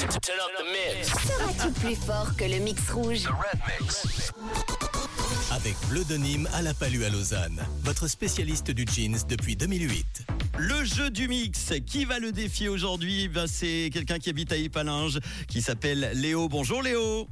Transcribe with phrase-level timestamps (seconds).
[0.00, 3.28] Seras-tu plus fort que le mix rouge?
[5.50, 10.06] Avec Bleu de Nîmes à la Palue à Lausanne, votre spécialiste du jeans depuis 2008.
[10.56, 13.28] Le jeu du mix, qui va le défier aujourd'hui?
[13.28, 15.18] Ben, C'est quelqu'un qui habite à Ipalinge,
[15.48, 16.48] qui s'appelle Léo.
[16.48, 17.28] Bonjour Léo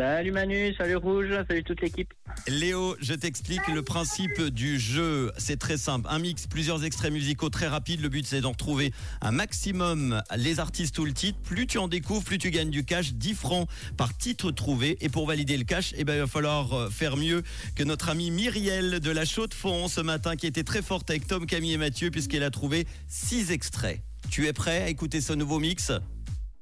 [0.00, 2.14] Salut Manu, salut Rouge, salut toute l'équipe.
[2.48, 5.30] Léo, je t'explique le principe du jeu.
[5.36, 6.06] C'est très simple.
[6.08, 8.00] Un mix, plusieurs extraits musicaux très rapides.
[8.00, 11.38] Le but, c'est d'en retrouver un maximum les artistes ou le titre.
[11.40, 13.12] Plus tu en découvres, plus tu gagnes du cash.
[13.12, 13.68] 10 francs
[13.98, 14.96] par titre trouvé.
[15.02, 17.42] Et pour valider le cash, eh ben, il va falloir euh, faire mieux
[17.76, 21.10] que notre amie Myriel de la Chaux de Fonds ce matin, qui était très forte
[21.10, 24.00] avec Tom, Camille et Mathieu, puisqu'elle a trouvé 6 extraits.
[24.30, 25.92] Tu es prêt à écouter ce nouveau mix?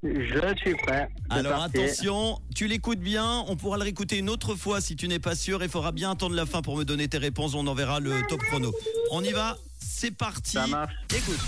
[0.03, 1.09] Je suis prêt.
[1.29, 5.19] Alors attention, tu l'écoutes bien, on pourra le réécouter une autre fois si tu n'es
[5.19, 7.99] pas sûr et faudra bien attendre la fin pour me donner tes réponses, on enverra
[7.99, 8.73] le top chrono.
[9.11, 10.53] On y va, c'est parti.
[10.53, 10.95] Ça marche.
[11.15, 11.41] Écoute.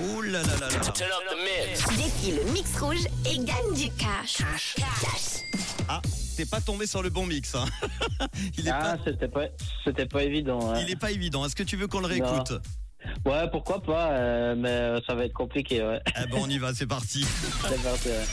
[0.00, 0.78] Ouh là là là là.
[1.96, 4.38] Défie le mix rouge et gagne du cash.
[4.76, 5.44] Cash.
[5.88, 6.00] Ah,
[6.36, 7.54] t'es pas tombé sur le bon mix.
[7.54, 7.64] hein.
[8.58, 9.44] Il est Ah, pas, c'était pas,
[9.84, 10.72] c'était pas évident.
[10.72, 10.82] ouais.
[10.82, 11.44] il est pas évident.
[11.44, 12.52] Est-ce que tu veux qu'on le réécoute?
[13.26, 16.00] Ouais, pourquoi pas, euh, mais ça va être compliqué, ouais.
[16.20, 17.24] Eh ben on y va, c'est parti.
[17.68, 18.24] C'est parti, ouais.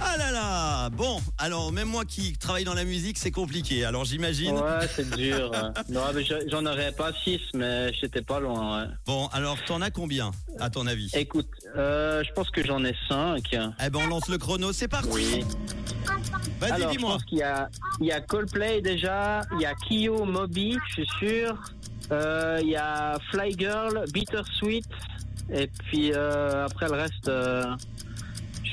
[0.00, 0.90] Ah là là.
[0.90, 3.84] Bon, alors même moi qui travaille dans la musique, c'est compliqué.
[3.84, 4.54] Alors j'imagine.
[4.56, 5.50] Ouais, c'est dur.
[5.50, 5.58] ouais.
[5.88, 8.88] Non, mais je- j'en aurais pas six, mais j'étais pas loin, ouais.
[9.06, 10.30] Bon, alors t'en as combien
[10.60, 11.10] à ton avis?
[11.14, 13.44] Écoute, euh, je pense que j'en ai cinq.
[13.54, 15.08] Eh ben on lance le chrono, c'est parti.
[15.10, 15.44] Oui.
[16.68, 17.18] Vas-y, dis-moi.
[17.30, 21.58] il y a Coldplay déjà, il y a Kyo, Moby, je suis sûr.
[22.12, 24.86] Euh, Il y a Fly Girl, Bittersweet,
[25.52, 27.64] et puis euh, après le reste, euh,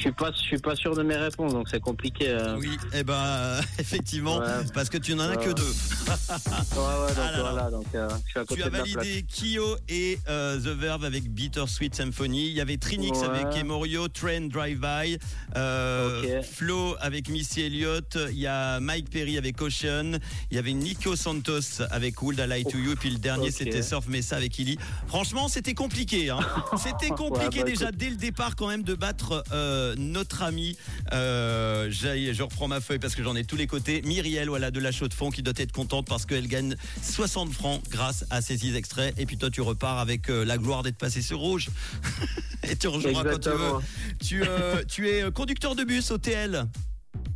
[0.02, 2.30] suis pas, je suis pas sûr de mes réponses, donc c'est compliqué.
[2.30, 2.58] euh.
[2.58, 4.48] Oui, eh ben effectivement, Ouais.
[4.74, 5.64] parce que tu n'en as que deux.
[6.12, 7.42] Ouais, ouais, donc Ah là là.
[7.52, 10.78] voilà, donc euh, je suis à côté Tu as de validé Kyo et euh, The
[10.80, 12.48] Verve avec Bittersweet Symphony.
[12.48, 13.28] Il y avait Trinix Ouais.
[13.28, 15.18] avec Emorio, Train Drive By,
[15.56, 16.42] euh.
[16.44, 18.18] Flo avec Missy Elliott.
[18.32, 20.18] Il y a Mike Perry avec Ocean.
[20.50, 22.94] Il y avait Nico Santos avec Would I Lie to You.
[22.94, 24.78] Et puis le dernier, c'était Surf Mesa avec Illy.
[25.08, 26.30] Franchement, c'était compliqué.
[26.30, 26.40] Hein.
[26.78, 27.98] C'était compliqué bah, déjà écoute.
[27.98, 30.78] dès le départ quand même de battre euh, notre ami.
[31.14, 34.02] Euh, je reprends ma feuille parce que j'en ai tous les côtés.
[34.04, 37.52] Myriel, voilà, de la chaux de fond qui doit être contente parce qu'elle gagne 60
[37.52, 39.14] francs grâce à ces six extraits.
[39.18, 41.70] Et puis toi, tu repars avec euh, la gloire d'être passé sur rouge.
[42.64, 43.56] Et tu rejoindras quand tu veux.
[43.56, 43.82] Exactement.
[44.24, 46.68] Tu, euh, tu es euh, conducteur de bus au TL.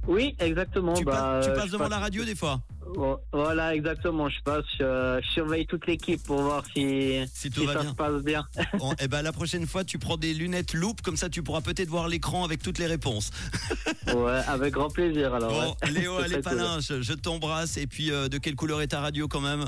[0.08, 0.94] Oui, exactement.
[0.94, 2.62] tu, bah, passes, tu passes je devant la radio des fois.
[2.96, 4.30] Vo- Voilà, exactement.
[4.30, 7.90] Je passe, je, je surveille toute l'équipe pour voir si, Si tout va ça bien.
[7.92, 8.46] se passe bien.
[8.80, 11.62] Bon, et ben la prochaine fois, tu prends des lunettes loupe, comme ça tu pourras
[11.62, 13.32] peut-être voir l'écran avec toutes les réponses.
[14.16, 15.34] ouais, avec grand plaisir.
[15.34, 15.92] Alors, Bon, ouais.
[15.92, 16.44] Léo, allez, cool.
[16.44, 17.78] Palinge, je t'embrasse.
[17.78, 19.66] Et puis, euh, de quelle couleur est ta radio quand même?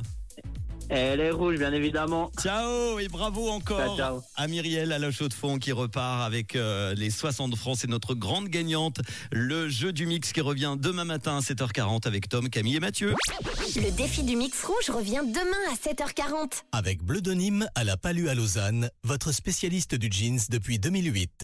[0.89, 2.31] Elle est rouge, bien évidemment.
[2.41, 4.21] Ciao et bravo encore Ciao, ciao.
[4.35, 7.77] à Myriel à la chaux de fond qui repart avec euh, les 60 francs.
[7.79, 8.99] C'est notre grande gagnante.
[9.31, 13.15] Le jeu du mix qui revient demain matin à 7h40 avec Tom, Camille et Mathieu.
[13.75, 16.61] Le défi du mix rouge revient demain à 7h40.
[16.71, 21.31] Avec Bleu de Nîmes à la Palue à Lausanne, votre spécialiste du jeans depuis 2008.